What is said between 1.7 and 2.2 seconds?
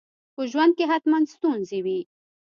وي.